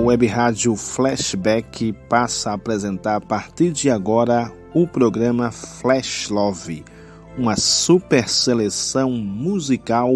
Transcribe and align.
Web 0.00 0.26
Rádio 0.26 0.74
Flashback 0.76 1.92
passa 2.08 2.50
a 2.50 2.54
apresentar 2.54 3.16
a 3.16 3.20
partir 3.20 3.70
de 3.70 3.90
agora 3.90 4.50
o 4.74 4.86
programa 4.86 5.50
Flash 5.50 6.28
Love, 6.30 6.84
uma 7.36 7.56
super 7.56 8.28
seleção 8.28 9.10
musical 9.10 10.10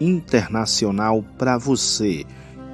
internacional 0.00 1.24
para 1.36 1.58
você 1.58 2.24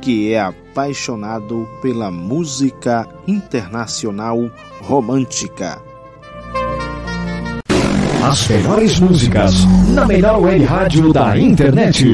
que 0.00 0.32
é 0.32 0.40
apaixonado 0.40 1.68
pela 1.82 2.10
música 2.10 3.06
internacional 3.26 4.50
romântica. 4.80 5.80
As 8.22 8.48
melhores 8.48 9.00
músicas 9.00 9.64
na 9.94 10.06
melhor 10.06 10.40
web 10.40 10.64
rádio 10.64 11.12
da 11.12 11.38
internet. 11.38 12.04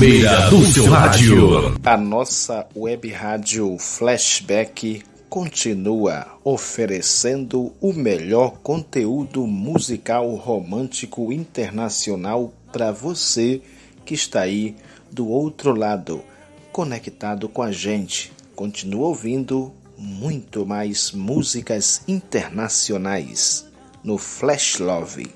Primeira 0.00 0.48
do 0.48 0.64
seu 0.64 0.86
rádio. 0.86 1.78
A 1.84 1.94
nossa 1.94 2.66
web 2.74 3.06
rádio 3.10 3.76
Flashback 3.78 5.02
continua 5.28 6.38
oferecendo 6.42 7.74
o 7.82 7.92
melhor 7.92 8.52
conteúdo 8.62 9.46
musical 9.46 10.34
romântico 10.36 11.30
internacional 11.30 12.50
para 12.72 12.90
você 12.90 13.60
que 14.02 14.14
está 14.14 14.40
aí 14.40 14.74
do 15.12 15.28
outro 15.28 15.74
lado, 15.74 16.24
conectado 16.72 17.46
com 17.46 17.60
a 17.60 17.70
gente. 17.70 18.32
Continua 18.56 19.08
ouvindo 19.08 19.70
muito 19.98 20.64
mais 20.64 21.12
músicas 21.12 22.00
internacionais 22.08 23.66
no 24.02 24.16
Flash 24.16 24.78
Love. 24.78 25.26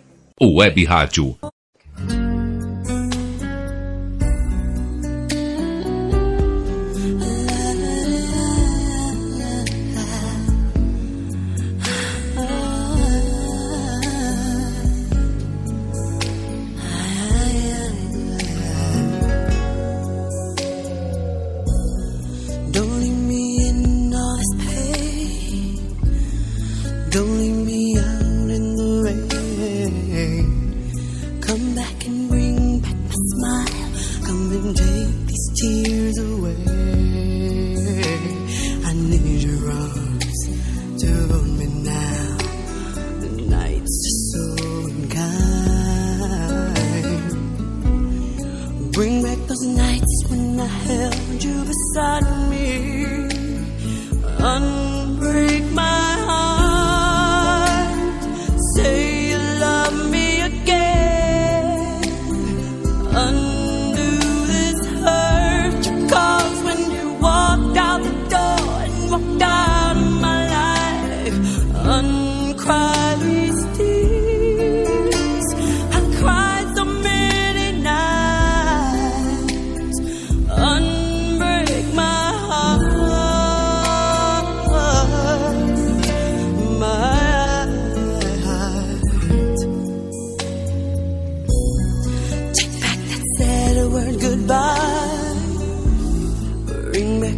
Web 0.41 0.85
Rádio 0.87 1.37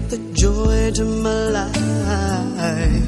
the 0.09 0.19
joy 0.35 0.91
to 0.93 1.05
my 1.05 1.49
life. 1.51 3.06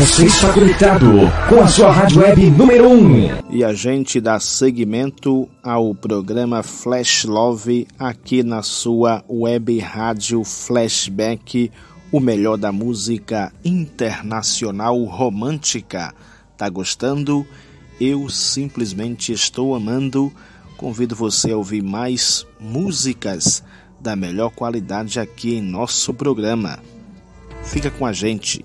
Você 0.00 0.24
está 0.24 0.50
conectado 0.54 1.06
com 1.46 1.60
a 1.60 1.68
sua 1.68 1.92
rádio 1.92 2.22
web 2.22 2.50
número 2.52 2.88
1. 2.88 2.94
Um. 2.94 3.28
E 3.50 3.62
a 3.62 3.74
gente 3.74 4.18
dá 4.18 4.40
seguimento 4.40 5.46
ao 5.62 5.94
programa 5.94 6.62
Flash 6.62 7.24
Love 7.24 7.86
aqui 7.98 8.42
na 8.42 8.62
sua 8.62 9.22
web 9.28 9.78
rádio 9.78 10.42
Flashback, 10.42 11.70
o 12.10 12.18
melhor 12.18 12.56
da 12.56 12.72
música 12.72 13.52
internacional 13.62 15.04
romântica. 15.04 16.14
Tá 16.56 16.66
gostando? 16.70 17.46
Eu 18.00 18.30
simplesmente 18.30 19.34
estou 19.34 19.74
amando. 19.74 20.32
Convido 20.78 21.14
você 21.14 21.52
a 21.52 21.58
ouvir 21.58 21.82
mais 21.82 22.46
músicas 22.58 23.62
da 24.00 24.16
melhor 24.16 24.48
qualidade 24.48 25.20
aqui 25.20 25.56
em 25.56 25.60
nosso 25.60 26.14
programa. 26.14 26.78
Fica 27.62 27.90
com 27.90 28.06
a 28.06 28.14
gente. 28.14 28.62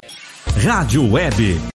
Rádio 0.57 1.03
Web. 1.11 1.74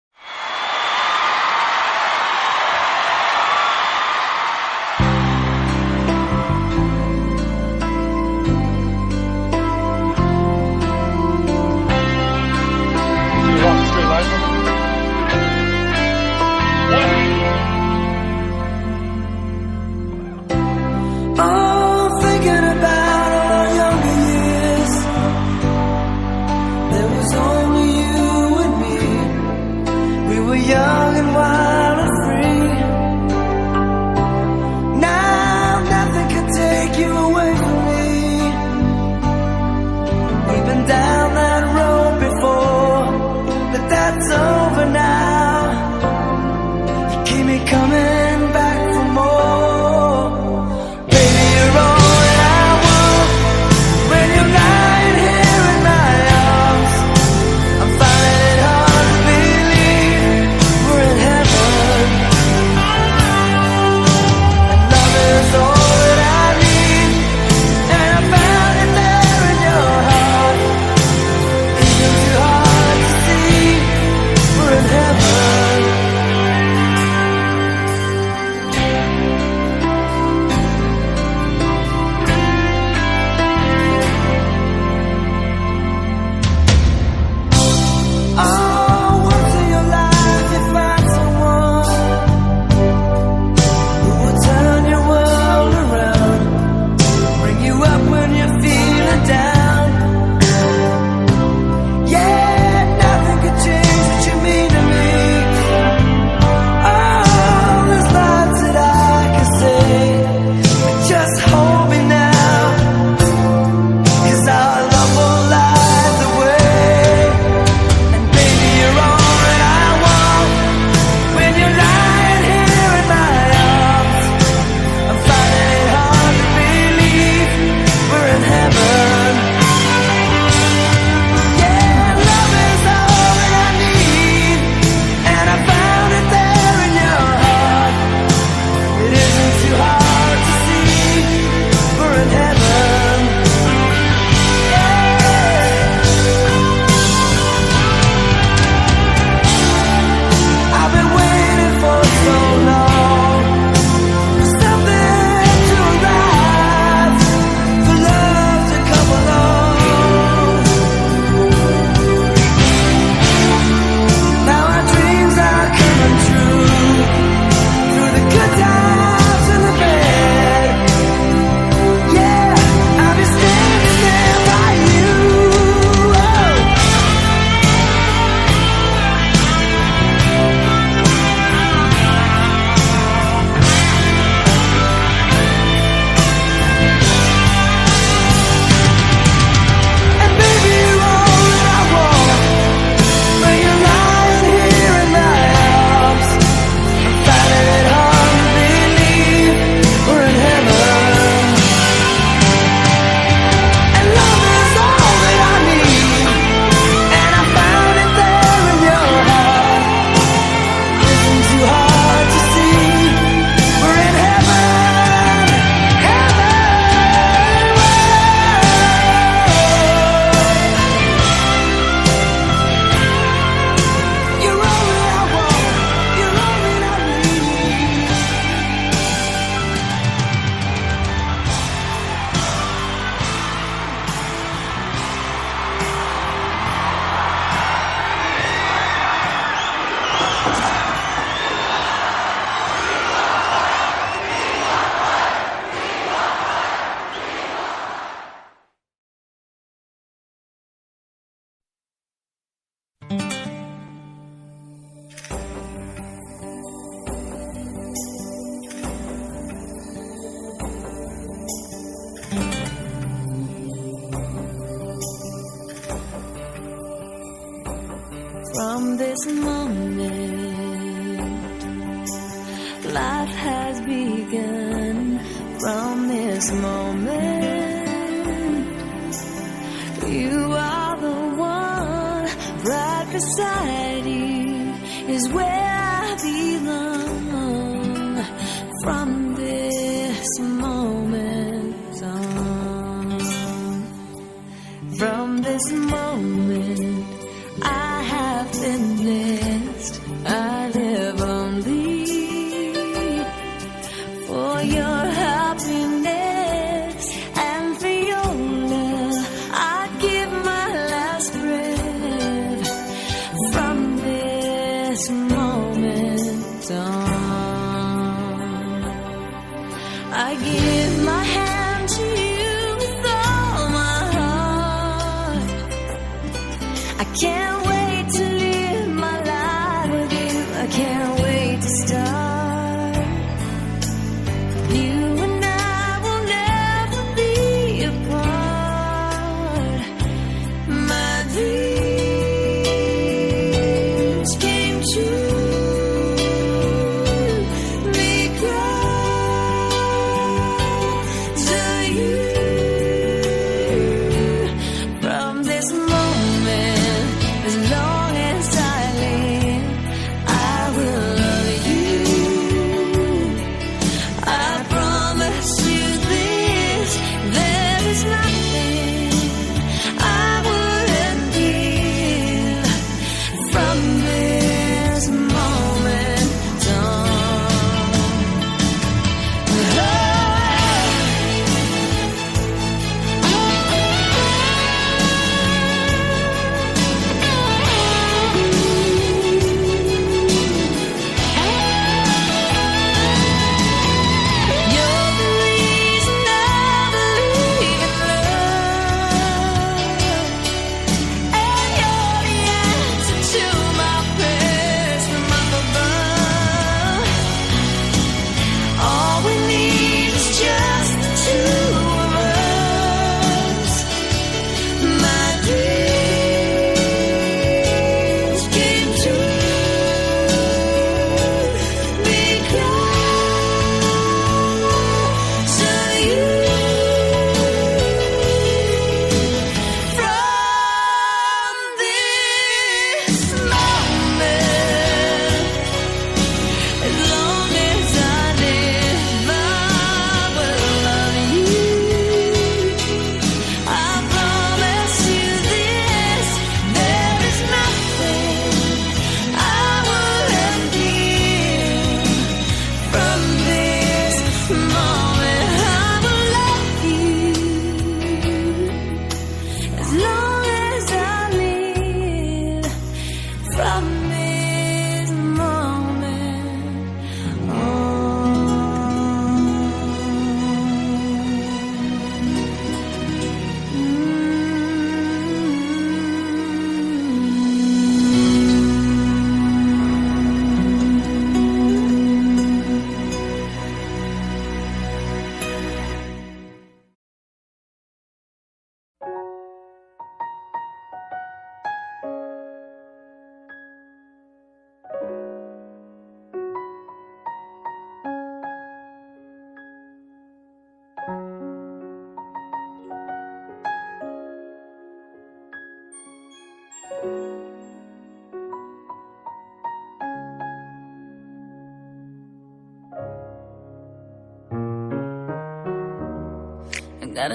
small 276.47 276.86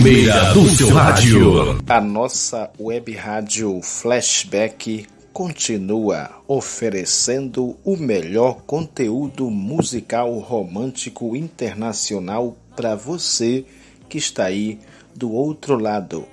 primeira 0.00 0.54
do 0.54 0.66
seu 0.66 0.88
rádio. 0.94 1.78
A 1.86 2.00
nossa 2.00 2.70
web 2.80 3.12
rádio 3.14 3.82
Flashback 3.82 5.06
continua 5.30 6.30
oferecendo 6.48 7.76
o 7.84 7.98
melhor 7.98 8.62
conteúdo 8.62 9.50
musical 9.50 10.38
romântico 10.38 11.36
internacional 11.36 12.56
para 12.74 12.94
você 12.94 13.66
que 14.08 14.16
está 14.16 14.46
aí 14.46 14.78
do 15.14 15.32
outro 15.32 15.78
lado, 15.78 16.24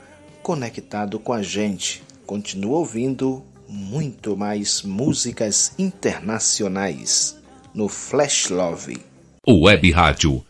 conectado 0.42 1.20
com 1.20 1.34
a 1.34 1.44
gente. 1.44 2.02
Continua 2.26 2.78
ouvindo 2.78 3.44
muito 3.68 4.38
mais 4.38 4.82
músicas 4.82 5.74
internacionais 5.78 7.38
no 7.74 7.90
Flash 7.90 8.50
Love. 8.50 8.98
Web 9.46 9.92
Rádio 9.92 10.42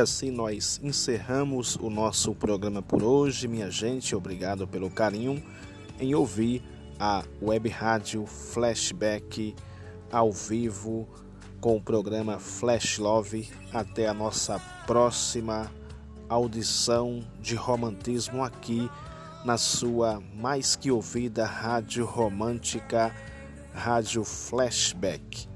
assim 0.00 0.30
nós 0.30 0.80
encerramos 0.82 1.76
o 1.76 1.90
nosso 1.90 2.34
programa 2.34 2.82
por 2.82 3.02
hoje. 3.02 3.46
Minha 3.46 3.70
gente, 3.70 4.16
obrigado 4.16 4.66
pelo 4.66 4.90
carinho 4.90 5.42
em 6.00 6.14
ouvir 6.14 6.62
a 6.98 7.22
web 7.40 7.68
rádio 7.68 8.26
Flashback 8.26 9.54
ao 10.10 10.32
vivo 10.32 11.08
com 11.60 11.76
o 11.76 11.82
programa 11.82 12.38
Flash 12.38 12.98
Love. 12.98 13.48
Até 13.72 14.08
a 14.08 14.14
nossa 14.14 14.58
próxima 14.86 15.70
audição 16.28 17.22
de 17.40 17.54
romantismo 17.54 18.42
aqui 18.42 18.90
na 19.44 19.56
sua 19.56 20.22
mais 20.34 20.76
que 20.76 20.90
ouvida 20.90 21.44
rádio 21.46 22.04
romântica, 22.04 23.14
Rádio 23.72 24.24
Flashback. 24.24 25.48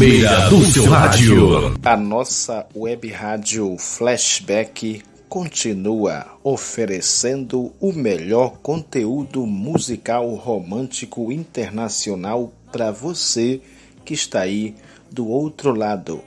Primeira 0.00 0.48
do 0.48 0.64
seu 0.64 0.86
rádio. 0.86 1.78
A 1.84 1.94
nossa 1.94 2.66
web 2.74 3.06
rádio 3.10 3.76
Flashback 3.76 5.02
continua 5.28 6.38
oferecendo 6.42 7.70
o 7.78 7.92
melhor 7.92 8.56
conteúdo 8.62 9.44
musical 9.44 10.34
romântico 10.36 11.30
internacional 11.30 12.50
para 12.72 12.90
você 12.90 13.60
que 14.02 14.14
está 14.14 14.40
aí 14.40 14.74
do 15.12 15.28
outro 15.28 15.74
lado, 15.74 16.22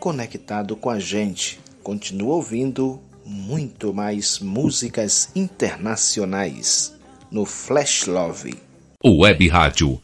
conectado 0.00 0.74
com 0.74 0.88
a 0.88 0.98
gente. 0.98 1.60
Continua 1.82 2.36
ouvindo 2.36 2.98
muito 3.26 3.92
mais 3.92 4.38
músicas 4.38 5.28
internacionais 5.36 6.94
no 7.30 7.44
Flash 7.44 8.06
Love. 8.06 8.68
Web 9.04 9.46
Rádio 9.48 10.00